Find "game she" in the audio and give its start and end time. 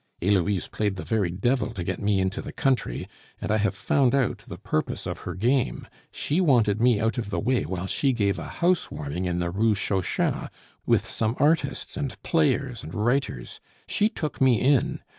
5.35-6.41